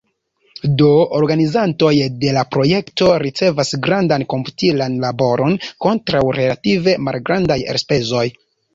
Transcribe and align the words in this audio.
Do 0.81 0.87
organizantoj 1.17 1.91
de 2.23 2.31
la 2.39 2.45
projekto 2.55 3.11
ricevas 3.25 3.75
grandan 3.89 4.27
komputilan 4.35 4.99
laboron 5.07 5.63
kontraŭ 5.89 6.27
relative 6.43 7.01
malgrandaj 7.11 7.65
elspezoj. 7.77 8.31